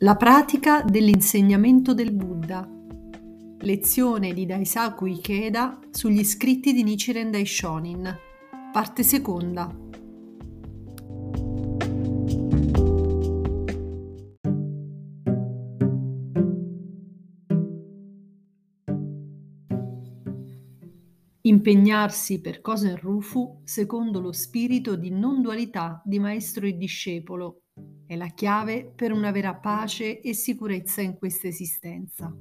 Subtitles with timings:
[0.00, 2.68] La pratica dell'insegnamento del Buddha.
[3.60, 8.14] Lezione di Daisaku Ikeda sugli scritti di Nichiren Daishonin.
[8.72, 9.74] Parte seconda.
[21.40, 27.62] Impegnarsi per Kosen Rufu secondo lo spirito di non dualità di maestro e discepolo
[28.06, 32.32] è la chiave per una vera pace e sicurezza in questa esistenza.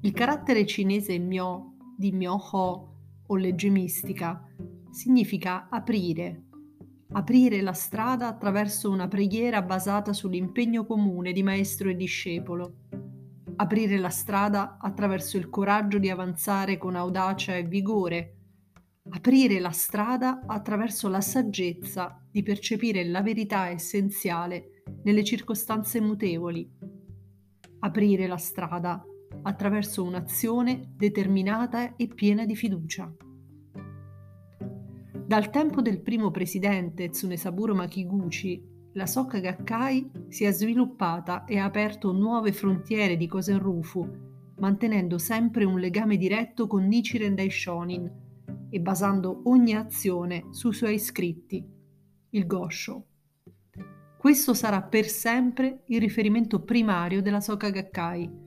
[0.00, 2.94] Il carattere cinese Myo di Myo-ho
[3.26, 4.46] o legge mistica
[4.90, 6.44] significa aprire,
[7.12, 12.74] aprire la strada attraverso una preghiera basata sull'impegno comune di maestro e discepolo,
[13.56, 18.35] aprire la strada attraverso il coraggio di avanzare con audacia e vigore,
[19.10, 26.68] aprire la strada attraverso la saggezza di percepire la verità essenziale nelle circostanze mutevoli,
[27.80, 29.04] aprire la strada
[29.42, 33.12] attraverso un'azione determinata e piena di fiducia.
[35.26, 41.64] Dal tempo del primo presidente Tsunesaburo Makiguchi, la Soka Gakkai si è sviluppata e ha
[41.64, 44.08] aperto nuove frontiere di Kosenrufu,
[44.58, 48.25] mantenendo sempre un legame diretto con Nichiren Daishonin,
[48.70, 51.64] e basando ogni azione sui suoi scritti,
[52.30, 53.06] il Gosho.
[54.18, 58.44] Questo sarà per sempre il riferimento primario della Soka Gakkai.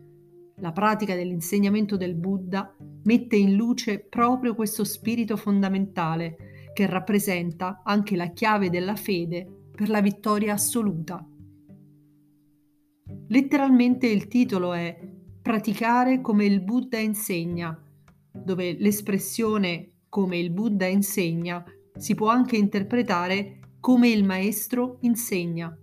[0.57, 6.35] La pratica dell'insegnamento del Buddha mette in luce proprio questo spirito fondamentale
[6.73, 11.25] che rappresenta anche la chiave della fede per la vittoria assoluta.
[13.27, 17.81] Letteralmente il titolo è Praticare come il Buddha insegna,
[18.31, 21.63] dove l'espressione come il Buddha insegna,
[21.95, 25.73] si può anche interpretare come il maestro insegna.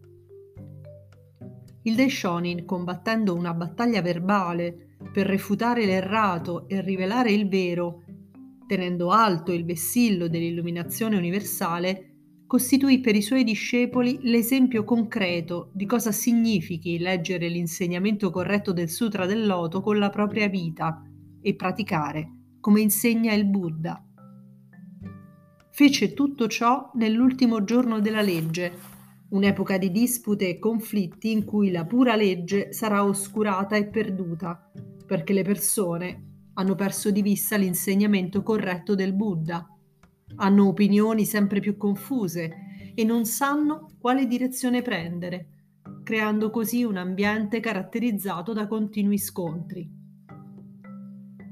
[1.82, 8.02] Il Daishonin, combattendo una battaglia verbale per refutare l'errato e rivelare il vero,
[8.66, 12.16] tenendo alto il vessillo dell'illuminazione universale,
[12.46, 19.26] costituì per i suoi discepoli l'esempio concreto di cosa significhi leggere l'insegnamento corretto del Sutra
[19.26, 21.02] del Loto con la propria vita
[21.40, 24.05] e praticare come insegna il Buddha.
[25.76, 28.72] Fece tutto ciò nell'ultimo giorno della legge,
[29.28, 34.70] un'epoca di dispute e conflitti in cui la pura legge sarà oscurata e perduta,
[35.04, 39.68] perché le persone hanno perso di vista l'insegnamento corretto del Buddha,
[40.36, 45.48] hanno opinioni sempre più confuse e non sanno quale direzione prendere,
[46.02, 49.95] creando così un ambiente caratterizzato da continui scontri.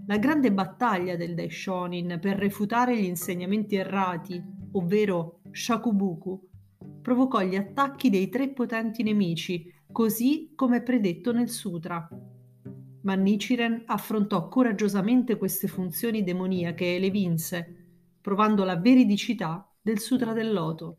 [0.06, 4.42] La grande battaglia del Daishonin per refutare gli insegnamenti errati,
[4.72, 6.48] ovvero Shakubuku,
[7.00, 12.06] provocò gli attacchi dei tre potenti nemici, così come predetto nel sutra.
[13.00, 17.86] Ma Nichiren affrontò coraggiosamente queste funzioni demoniache e le vinse,
[18.20, 20.96] provando la veridicità del Sutra del Loto.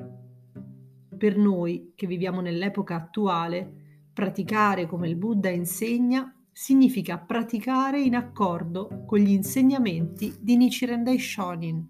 [1.16, 3.72] Per noi, che viviamo nell'epoca attuale,
[4.12, 11.90] praticare come il Buddha insegna significa praticare in accordo con gli insegnamenti di Nichiren Daishonin.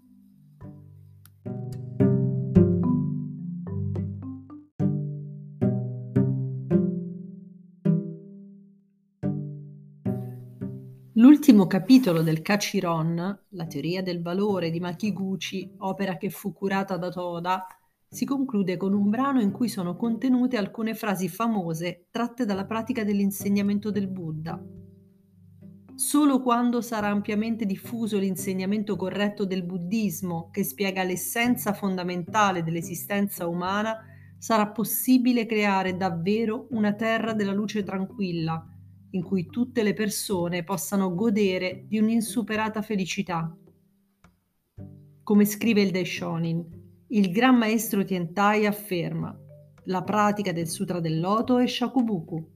[11.12, 17.08] L'ultimo capitolo del Kachiron, la teoria del valore di Makiguchi, opera che fu curata da
[17.10, 17.64] Toda,
[18.08, 23.04] si conclude con un brano in cui sono contenute alcune frasi famose tratte dalla pratica
[23.04, 24.62] dell'insegnamento del Buddha.
[25.96, 33.96] Solo quando sarà ampiamente diffuso l'insegnamento corretto del buddismo, che spiega l'essenza fondamentale dell'esistenza umana,
[34.36, 38.62] sarà possibile creare davvero una terra della luce tranquilla,
[39.12, 43.56] in cui tutte le persone possano godere di un'insuperata felicità.
[45.22, 49.36] Come scrive il Daishonin, il Gran Maestro Tientai afferma
[49.84, 52.50] la pratica del Sutra del Loto è Shakubuku,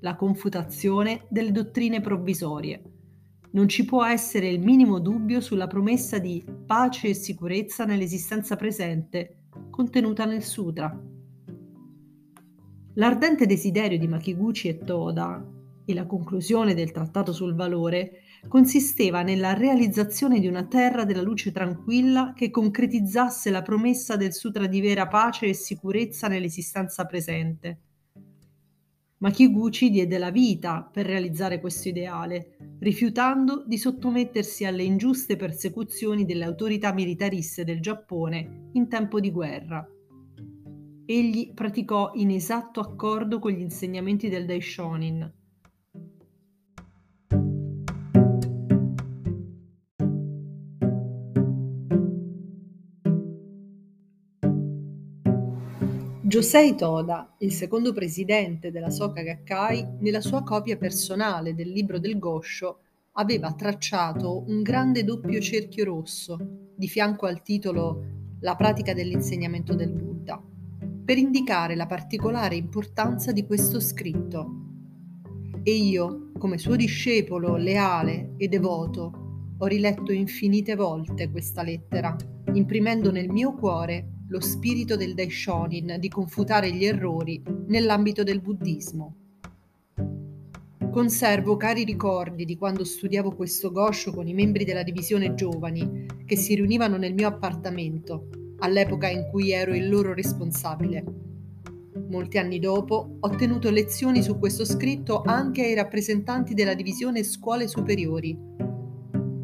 [0.00, 2.82] la confutazione delle dottrine provvisorie.
[3.52, 9.44] Non ci può essere il minimo dubbio sulla promessa di pace e sicurezza nell'esistenza presente
[9.70, 11.00] contenuta nel Sutra.
[12.96, 15.42] L'ardente desiderio di Makiguchi e Toda
[15.86, 21.50] e la conclusione del trattato sul valore consisteva nella realizzazione di una terra della luce
[21.52, 27.78] tranquilla che concretizzasse la promessa del sutra di vera pace e sicurezza nell'esistenza presente.
[29.18, 36.26] Ma Kiguchi diede la vita per realizzare questo ideale, rifiutando di sottomettersi alle ingiuste persecuzioni
[36.26, 39.88] delle autorità militariste del Giappone in tempo di guerra.
[41.06, 45.43] egli praticò in esatto accordo con gli insegnamenti del Daishonin.
[56.34, 62.18] Josei Toda, il secondo presidente della Soka Gakkai, nella sua copia personale del libro del
[62.18, 62.80] Gosho,
[63.12, 66.36] aveva tracciato un grande doppio cerchio rosso
[66.74, 68.04] di fianco al titolo
[68.40, 70.42] La pratica dell'insegnamento del Buddha,
[71.04, 74.50] per indicare la particolare importanza di questo scritto.
[75.62, 82.16] E io, come suo discepolo leale e devoto, ho riletto infinite volte questa lettera,
[82.54, 89.14] imprimendo nel mio cuore lo spirito del Daishonin di confutare gli errori nell'ambito del buddismo.
[90.90, 96.34] Conservo cari ricordi di quando studiavo questo gosho con i membri della divisione giovani che
[96.34, 98.26] si riunivano nel mio appartamento,
[98.58, 101.04] all'epoca in cui ero il loro responsabile.
[102.08, 107.68] Molti anni dopo ho tenuto lezioni su questo scritto anche ai rappresentanti della divisione scuole
[107.68, 108.36] superiori.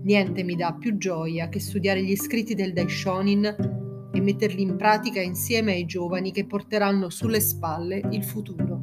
[0.02, 3.78] Niente mi dà più gioia che studiare gli scritti del Daishonin
[4.12, 8.80] e metterli in pratica insieme ai giovani che porteranno sulle spalle il futuro.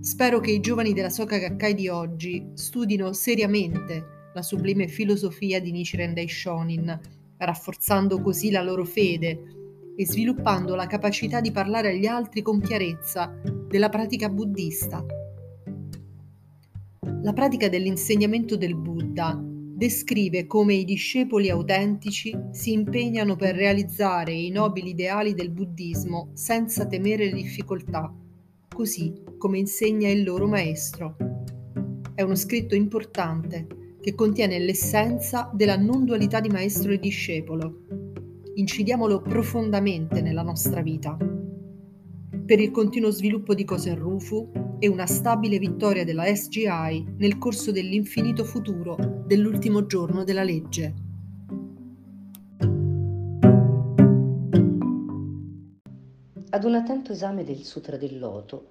[0.00, 5.70] Spero che i giovani della Soka Gakkai di oggi studino seriamente la sublime filosofia di
[5.70, 7.00] Nichiren Daishonin,
[7.38, 9.42] rafforzando così la loro fede
[9.96, 13.32] e sviluppando la capacità di parlare agli altri con chiarezza
[13.68, 15.04] della pratica buddista.
[17.22, 19.52] La pratica dell'insegnamento del Buddha
[19.84, 26.86] descrive come i discepoli autentici si impegnano per realizzare i nobili ideali del buddismo senza
[26.86, 28.10] temere le difficoltà,
[28.74, 31.16] così come insegna il loro maestro.
[32.14, 37.82] È uno scritto importante che contiene l'essenza della non dualità di maestro e discepolo.
[38.54, 41.14] Incidiamolo profondamente nella nostra vita.
[41.14, 43.98] Per il continuo sviluppo di Kosen
[44.78, 50.94] e una stabile vittoria della SGI nel corso dell'infinito futuro dell'ultimo giorno della legge.
[56.50, 58.68] Ad un attento esame del Sutra del Loto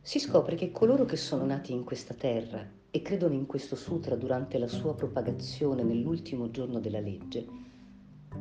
[0.00, 4.16] si scopre che coloro che sono nati in questa terra e credono in questo sutra
[4.16, 7.70] durante la sua propagazione nell'ultimo giorno della legge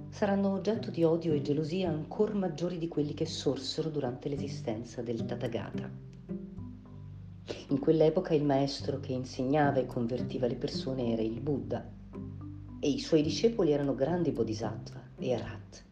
[0.09, 5.25] saranno oggetto di odio e gelosia ancora maggiori di quelli che sorsero durante l'esistenza del
[5.25, 6.10] Tathagata.
[7.69, 11.89] In quell'epoca il maestro che insegnava e convertiva le persone era il Buddha
[12.79, 15.83] e i suoi discepoli erano grandi bodhisattva e arat.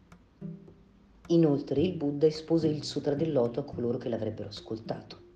[1.28, 5.28] Inoltre il Buddha espose il Sutra del Loto a coloro che l'avrebbero ascoltato.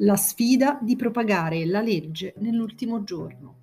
[0.00, 3.55] La sfida di propagare la legge nell'ultimo giorno.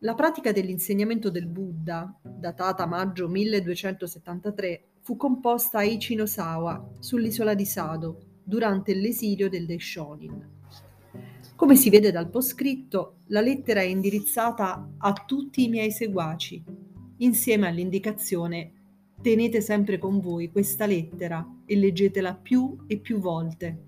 [0.00, 8.20] La pratica dell'insegnamento del Buddha, datata maggio 1273, fu composta a Ichinosawa, sull'isola di Sado,
[8.42, 10.48] durante l'esilio del Daishonin.
[11.56, 16.62] Come si vede dal poscritto, la lettera è indirizzata a tutti i miei seguaci,
[17.18, 18.72] insieme all'indicazione
[19.22, 23.78] tenete sempre con voi questa lettera e leggetela più e più volte.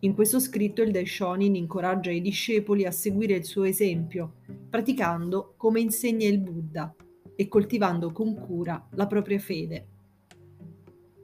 [0.00, 4.37] In questo scritto il Daishonin incoraggia i discepoli a seguire il suo esempio,
[4.68, 6.94] praticando come insegna il Buddha
[7.34, 9.86] e coltivando con cura la propria fede.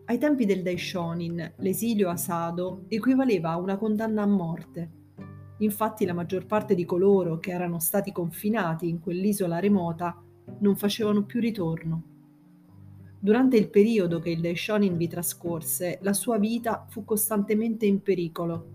[0.07, 4.91] Ai tempi del Daishonin, l'esilio a Sado equivaleva a una condanna a morte.
[5.59, 10.21] Infatti la maggior parte di coloro che erano stati confinati in quell'isola remota
[10.59, 12.03] non facevano più ritorno.
[13.19, 18.67] Durante il periodo che il Daishonin vi trascorse, la sua vita fu costantemente in pericolo.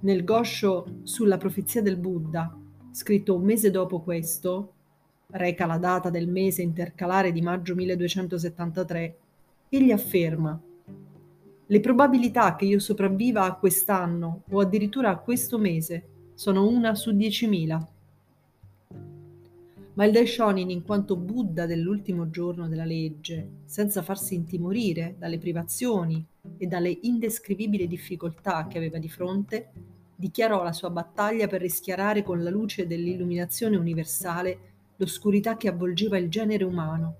[0.00, 2.54] Nel Gosho sulla profezia del Buddha,
[2.94, 4.72] scritto un mese dopo questo,
[5.32, 9.18] reca la data del mese intercalare di maggio 1273,
[9.68, 10.60] egli afferma
[11.66, 17.10] le probabilità che io sopravviva a quest'anno o addirittura a questo mese sono una su
[17.16, 17.88] diecimila
[19.94, 26.24] ma il Daishonin, in quanto Buddha dell'ultimo giorno della legge, senza farsi intimorire dalle privazioni
[26.56, 29.70] e dalle indescrivibili difficoltà che aveva di fronte,
[30.24, 34.58] dichiarò la sua battaglia per rischiarare con la luce dell'illuminazione universale
[34.96, 37.16] l'oscurità che avvolgeva il genere umano.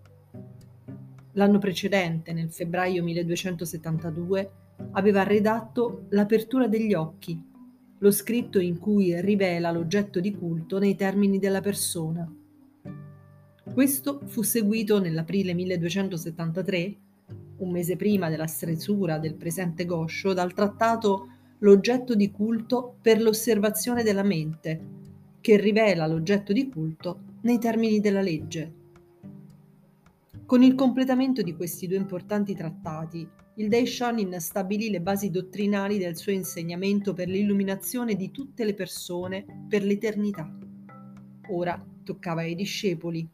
[1.32, 4.50] L'anno precedente, nel febbraio 1272,
[4.92, 7.38] aveva redatto L'apertura degli occhi,
[7.99, 12.26] lo scritto in cui rivela l'oggetto di culto nei termini della persona.
[13.70, 16.96] Questo fu seguito nell'aprile 1273,
[17.58, 21.28] un mese prima della stresura del presente Gosho, dal trattato
[21.64, 24.78] l'oggetto di culto per l'osservazione della mente,
[25.40, 28.73] che rivela l'oggetto di culto nei termini della legge.
[30.44, 36.18] Con il completamento di questi due importanti trattati, il Daishonin stabilì le basi dottrinali del
[36.18, 40.47] suo insegnamento per l'illuminazione di tutte le persone per l'eternità.
[41.49, 43.26] Ora toccava ai discepoli.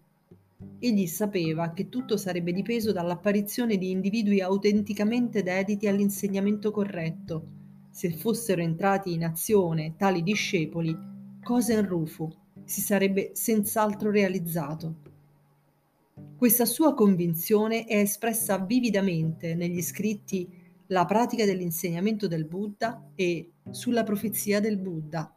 [0.78, 7.58] Egli sapeva che tutto sarebbe dipeso dall'apparizione di individui autenticamente dediti all'insegnamento corretto.
[8.00, 10.97] Se fossero entrati in azione tali discepoli,
[11.42, 12.33] Kosen Rufu
[12.64, 14.95] si sarebbe senz'altro realizzato.
[16.35, 20.49] Questa sua convinzione è espressa vividamente negli scritti
[20.87, 25.30] La pratica dell'insegnamento del Buddha e Sulla profezia del Buddha.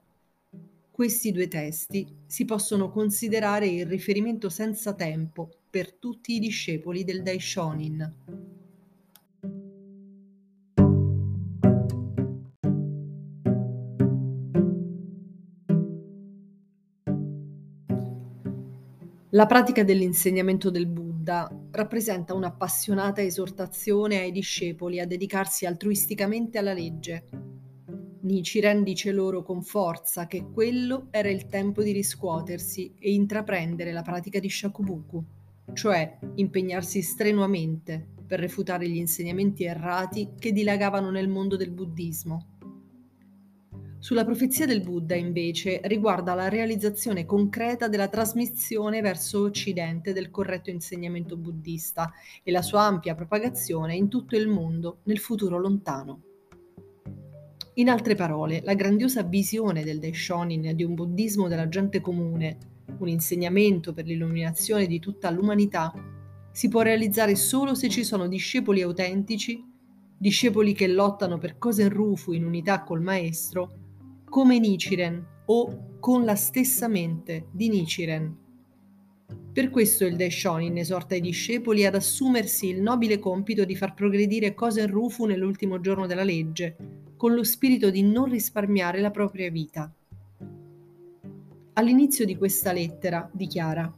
[0.89, 7.24] Questi due testi si possono considerare il riferimento senza tempo per tutti i discepoli del
[7.24, 8.62] Daishonin.
[19.33, 27.29] La pratica dell'insegnamento del Buddha rappresenta un'appassionata esortazione ai discepoli a dedicarsi altruisticamente alla legge.
[28.21, 34.03] Nichiren dice loro con forza che quello era il tempo di riscuotersi e intraprendere la
[34.03, 35.25] pratica di Shakubuku,
[35.73, 42.52] cioè impegnarsi strenuamente per refutare gli insegnamenti errati che dilagavano nel mondo del buddismo
[44.03, 50.69] sulla profezia del Buddha, invece, riguarda la realizzazione concreta della trasmissione verso Occidente del corretto
[50.69, 52.12] insegnamento buddista
[52.43, 56.22] e la sua ampia propagazione in tutto il mondo nel futuro lontano.
[57.75, 62.57] In altre parole, la grandiosa visione del Daishonin di un buddismo della gente comune,
[62.98, 65.93] un insegnamento per l'illuminazione di tutta l'umanità,
[66.51, 69.63] si può realizzare solo se ci sono discepoli autentici,
[70.17, 73.77] discepoli che lottano per cose in rufu in unità col maestro,
[74.33, 78.35] come Nichiren o con la stessa mente di Nichiren.
[79.53, 84.55] Per questo il Daishonin esorta i discepoli ad assumersi il nobile compito di far progredire
[84.55, 86.75] Kosen Rufu nell'ultimo giorno della legge,
[87.15, 89.93] con lo spirito di non risparmiare la propria vita.
[91.73, 93.95] All'inizio di questa lettera dichiara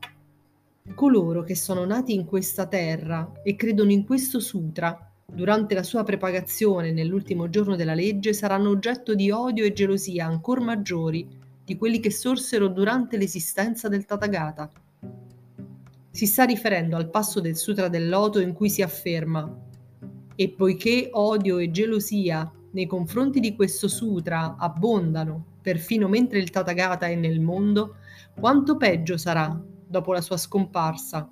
[0.95, 6.03] Coloro che sono nati in questa terra e credono in questo sutra durante la sua
[6.03, 11.27] propagazione nell'ultimo giorno della legge saranno oggetto di odio e gelosia ancor maggiori
[11.63, 14.71] di quelli che sorsero durante l'esistenza del Tathagata.
[16.09, 19.63] Si sta riferendo al passo del Sutra del Loto in cui si afferma
[20.35, 27.07] e poiché odio e gelosia nei confronti di questo sutra abbondano perfino mentre il Tathagata
[27.07, 27.95] è nel mondo,
[28.39, 31.29] quanto peggio sarà dopo la sua scomparsa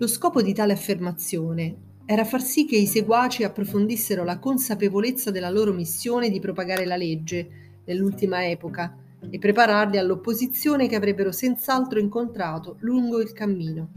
[0.00, 5.50] lo scopo di tale affermazione era far sì che i seguaci approfondissero la consapevolezza della
[5.50, 8.96] loro missione di propagare la legge nell'ultima epoca
[9.28, 13.90] e prepararli all'opposizione che avrebbero senz'altro incontrato lungo il cammino.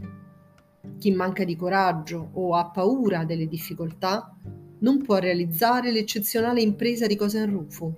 [0.98, 4.36] Chi manca di coraggio o ha paura delle difficoltà
[4.80, 7.94] non può realizzare l'eccezionale impresa di Kosen Rufu.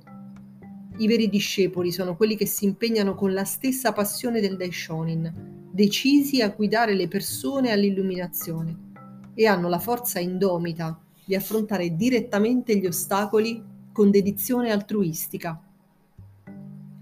[0.99, 6.41] I veri discepoli sono quelli che si impegnano con la stessa passione del Daishonin, decisi
[6.41, 8.93] a guidare le persone all'illuminazione
[9.35, 13.61] e hanno la forza indomita di affrontare direttamente gli ostacoli
[13.93, 15.61] con dedizione altruistica.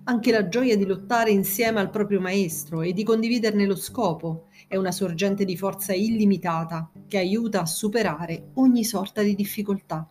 [0.04, 4.76] Anche la gioia di lottare insieme al proprio maestro e di condividerne lo scopo è
[4.76, 10.08] una sorgente di forza illimitata che aiuta a superare ogni sorta di difficoltà.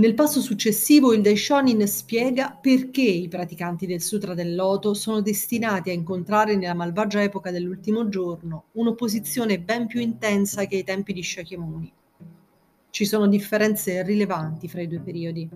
[0.00, 5.90] Nel passo successivo il Daishonin spiega perché i praticanti del Sutra del Loto sono destinati
[5.90, 11.22] a incontrare nella malvagia epoca dell'ultimo giorno un'opposizione ben più intensa che ai tempi di
[11.22, 11.92] Shakyamuni.
[12.88, 15.46] Ci sono differenze rilevanti fra i due periodi.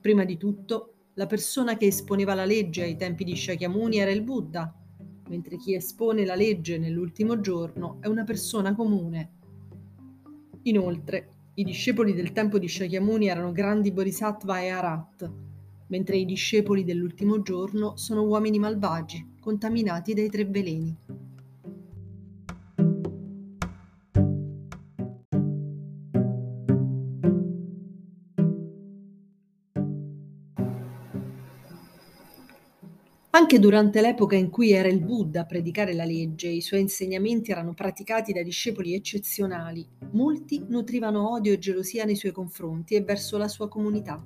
[0.00, 4.22] Prima di tutto, la persona che esponeva la legge ai tempi di Shakyamuni era il
[4.22, 4.72] Buddha,
[5.30, 9.30] mentre chi espone la legge nell'ultimo giorno è una persona comune.
[10.62, 15.30] Inoltre, i discepoli del tempo di Shakyamuni erano grandi bodhisattva e arat,
[15.88, 20.96] mentre i discepoli dell'ultimo giorno sono uomini malvagi, contaminati dai tre veleni.
[33.40, 37.50] Anche durante l'epoca in cui era il Buddha a predicare la legge, i suoi insegnamenti
[37.50, 39.88] erano praticati da discepoli eccezionali.
[40.10, 44.22] Molti nutrivano odio e gelosia nei suoi confronti e verso la sua comunità.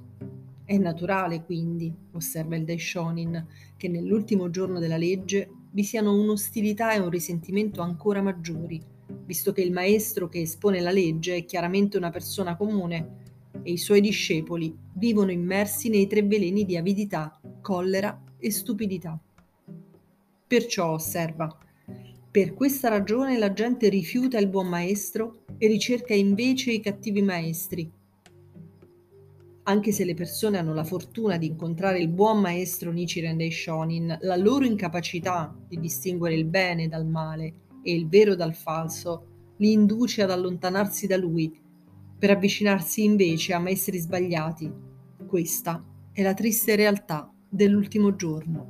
[0.64, 6.98] È naturale, quindi, osserva il Daishonin, che nell'ultimo giorno della legge vi siano un'ostilità e
[6.98, 8.82] un risentimento ancora maggiori,
[9.26, 13.22] visto che il maestro che espone la legge è chiaramente una persona comune
[13.62, 19.18] e i suoi discepoli vivono immersi nei tre veleni di avidità, collera e stupidità.
[20.46, 21.58] Perciò osserva,
[22.30, 27.90] per questa ragione la gente rifiuta il buon maestro e ricerca invece i cattivi maestri.
[29.62, 34.36] Anche se le persone hanno la fortuna di incontrare il buon maestro Nichiren Daishonin, la
[34.36, 40.20] loro incapacità di distinguere il bene dal male e il vero dal falso li induce
[40.20, 41.50] ad allontanarsi da lui
[42.18, 44.70] per avvicinarsi invece a maestri sbagliati.
[45.26, 45.82] Questa
[46.12, 48.66] è la triste realtà dell'ultimo giorno.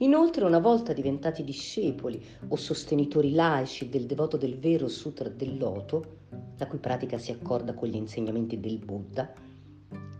[0.00, 6.18] Inoltre, una volta diventati discepoli o sostenitori laici del devoto del vero Sutra del Loto,
[6.58, 9.32] la cui pratica si accorda con gli insegnamenti del Buddha,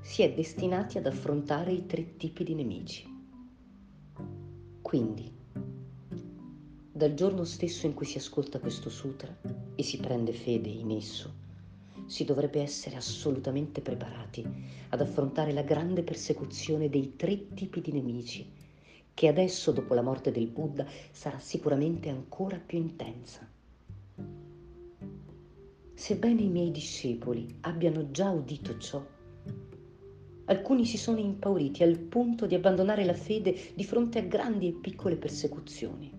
[0.01, 3.17] si è destinati ad affrontare i tre tipi di nemici.
[4.81, 5.38] Quindi,
[6.99, 9.33] dal giorno stesso in cui si ascolta questo sutra
[9.77, 11.33] e si prende fede in esso,
[12.07, 14.45] si dovrebbe essere assolutamente preparati
[14.89, 18.51] ad affrontare la grande persecuzione dei tre tipi di nemici,
[19.15, 23.49] che adesso, dopo la morte del Buddha, sarà sicuramente ancora più intensa.
[25.95, 29.07] Sebbene i miei discepoli abbiano già udito ciò,
[30.47, 34.73] alcuni si sono impauriti al punto di abbandonare la fede di fronte a grandi e
[34.73, 36.18] piccole persecuzioni.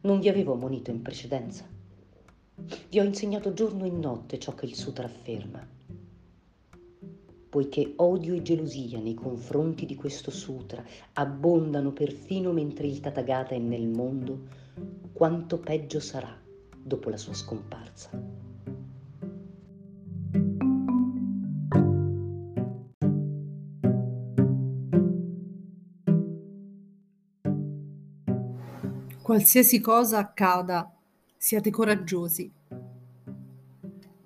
[0.00, 1.66] Non vi avevo ammonito in precedenza.
[2.88, 5.66] Vi ho insegnato giorno e notte ciò che il Sutra afferma.
[7.48, 13.58] Poiché odio e gelosia nei confronti di questo Sutra abbondano perfino mentre il Tathagata è
[13.58, 14.46] nel mondo,
[15.12, 16.36] quanto peggio sarà
[16.80, 18.47] dopo la sua scomparsa.
[29.38, 30.92] Qualsiasi cosa accada,
[31.36, 32.50] siate coraggiosi.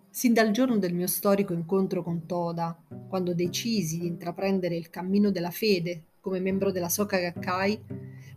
[0.09, 5.31] Sin dal giorno del mio storico incontro con Toda, quando decisi di intraprendere il cammino
[5.31, 7.79] della fede come membro della Soka Gakkai,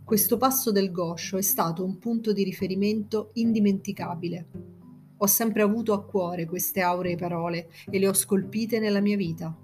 [0.04, 4.46] questo passo del Gosho è stato un punto di riferimento indimenticabile.
[5.16, 9.56] Ho sempre avuto a cuore queste auree parole e le ho scolpite nella mia vita.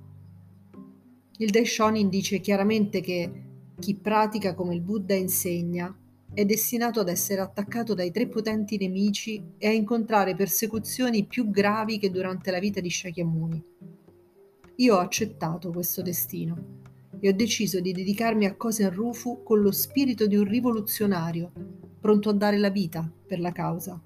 [1.36, 3.42] Il Daishonin dice chiaramente che
[3.78, 5.94] chi pratica come il Buddha insegna
[6.34, 11.98] è destinato ad essere attaccato dai tre potenti nemici e a incontrare persecuzioni più gravi
[11.98, 13.64] che durante la vita di Shakyamuni.
[14.76, 16.80] Io ho accettato questo destino
[17.20, 21.52] e ho deciso di dedicarmi a Kosen Rufu con lo spirito di un rivoluzionario,
[22.00, 24.00] pronto a dare la vita per la causa.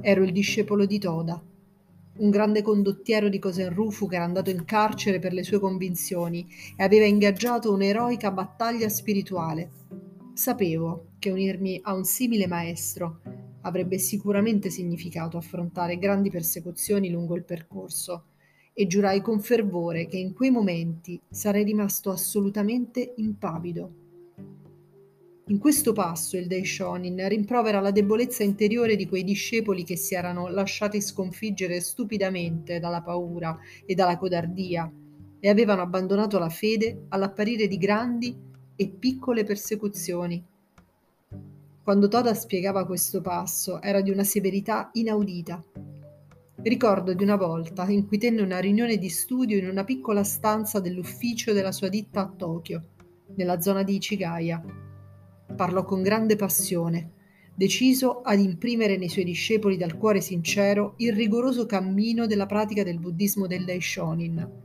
[0.00, 1.42] Ero il discepolo di Toda,
[2.16, 6.46] un grande condottiero di Kosen Rufu che era andato in carcere per le sue convinzioni
[6.76, 9.70] e aveva ingaggiato un'eroica battaglia spirituale.
[10.34, 13.20] Sapevo che unirmi a un simile maestro
[13.60, 18.24] avrebbe sicuramente significato affrontare grandi persecuzioni lungo il percorso
[18.72, 23.92] e giurai con fervore che in quei momenti sarei rimasto assolutamente impavido.
[25.46, 30.48] In questo passo il Daishonin rimprovera la debolezza interiore di quei discepoli che si erano
[30.48, 34.90] lasciati sconfiggere stupidamente dalla paura e dalla codardia
[35.38, 40.44] e avevano abbandonato la fede all'apparire di grandi e piccole persecuzioni
[41.84, 45.62] quando Toda spiegava questo passo era di una severità inaudita.
[46.62, 50.80] Ricordo di una volta in cui tenne una riunione di studio in una piccola stanza
[50.80, 52.84] dell'ufficio della sua ditta a Tokyo,
[53.34, 54.64] nella zona di Ichigaya.
[55.54, 57.10] Parlò con grande passione,
[57.54, 62.98] deciso ad imprimere nei suoi discepoli dal cuore sincero il rigoroso cammino della pratica del
[62.98, 64.63] buddismo del Daishonin.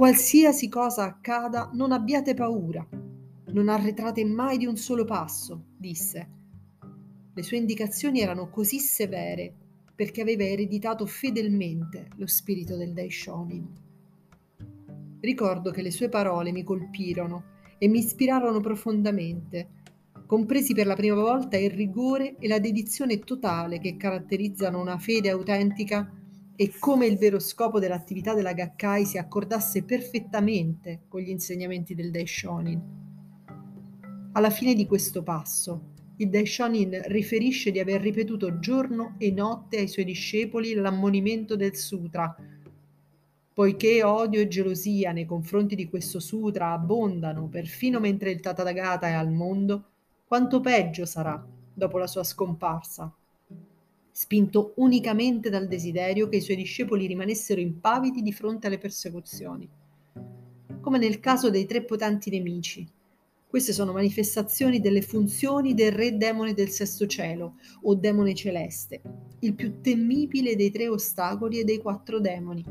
[0.00, 2.88] Qualsiasi cosa accada, non abbiate paura,
[3.52, 6.30] non arretrate mai di un solo passo, disse.
[7.34, 9.52] Le sue indicazioni erano così severe
[9.94, 13.68] perché aveva ereditato fedelmente lo spirito del Daishonin.
[15.20, 17.44] Ricordo che le sue parole mi colpirono
[17.76, 19.82] e mi ispirarono profondamente,
[20.24, 25.28] compresi per la prima volta il rigore e la dedizione totale che caratterizzano una fede
[25.28, 26.10] autentica
[26.60, 32.10] e come il vero scopo dell'attività della Gakkai si accordasse perfettamente con gli insegnamenti del
[32.10, 32.82] Daishonin.
[34.32, 39.88] Alla fine di questo passo, il Daishonin riferisce di aver ripetuto giorno e notte ai
[39.88, 42.36] suoi discepoli l'ammonimento del sutra.
[43.54, 49.12] Poiché odio e gelosia nei confronti di questo sutra abbondano perfino mentre il Tathagata è
[49.12, 49.92] al mondo,
[50.26, 51.42] quanto peggio sarà
[51.72, 53.14] dopo la sua scomparsa.
[54.12, 59.68] Spinto unicamente dal desiderio che i suoi discepoli rimanessero impavidi di fronte alle persecuzioni.
[60.80, 62.88] come nel caso dei tre potenti nemici.
[63.46, 69.02] Queste sono manifestazioni delle funzioni del re demone del sesto cielo o demone celeste,
[69.40, 72.64] il più temibile dei tre ostacoli e dei quattro demoni.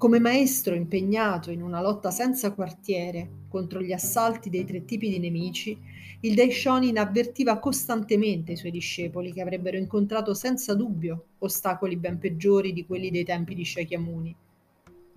[0.00, 5.18] Come maestro impegnato in una lotta senza quartiere contro gli assalti dei tre tipi di
[5.18, 5.78] nemici,
[6.20, 12.72] il Daishonin avvertiva costantemente i suoi discepoli che avrebbero incontrato senza dubbio ostacoli ben peggiori
[12.72, 14.34] di quelli dei tempi di Shakyamuni.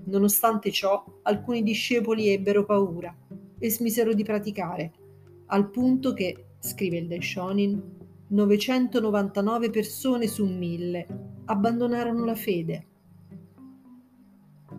[0.04, 3.16] Nonostante ciò, alcuni discepoli ebbero paura
[3.58, 4.92] e smisero di praticare,
[5.46, 7.82] al punto che, scrive il Daishonin,
[8.28, 11.08] 999 persone su mille
[11.46, 12.88] abbandonarono la fede.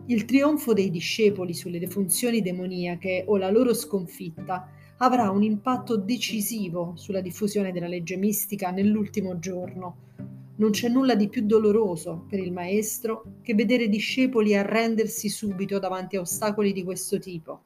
[0.07, 6.93] Il trionfo dei discepoli sulle funzioni demoniache o la loro sconfitta avrà un impatto decisivo
[6.95, 10.13] sulla diffusione della legge mistica nell'ultimo giorno.
[10.57, 16.17] Non c'è nulla di più doloroso per il maestro che vedere discepoli arrendersi subito davanti
[16.17, 17.64] a ostacoli di questo tipo.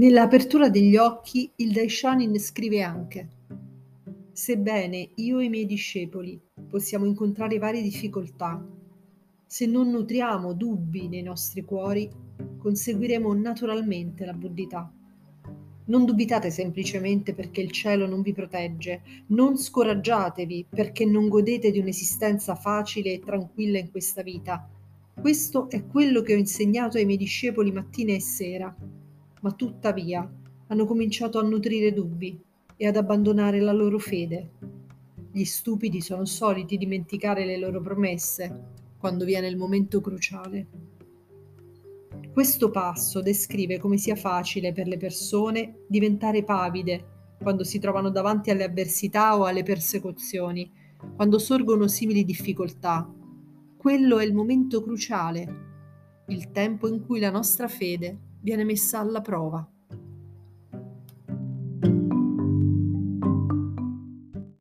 [0.00, 3.28] Nell'apertura degli occhi il Daishonin scrive anche
[4.32, 8.66] Sebbene io e i miei discepoli possiamo incontrare varie difficoltà,
[9.44, 12.10] se non nutriamo dubbi nei nostri cuori,
[12.56, 14.90] conseguiremo naturalmente la buddhità.
[15.84, 21.78] Non dubitate semplicemente perché il cielo non vi protegge, non scoraggiatevi perché non godete di
[21.78, 24.66] un'esistenza facile e tranquilla in questa vita.
[25.20, 28.74] Questo è quello che ho insegnato ai miei discepoli mattina e sera,
[29.40, 30.28] ma tuttavia
[30.68, 32.40] hanno cominciato a nutrire dubbi
[32.76, 34.50] e ad abbandonare la loro fede.
[35.32, 40.66] Gli stupidi sono soliti dimenticare le loro promesse quando viene il momento cruciale.
[42.32, 48.50] Questo passo descrive come sia facile per le persone diventare pavide quando si trovano davanti
[48.50, 50.70] alle avversità o alle persecuzioni,
[51.16, 53.12] quando sorgono simili difficoltà.
[53.76, 55.68] Quello è il momento cruciale,
[56.28, 59.66] il tempo in cui la nostra fede viene messa alla prova.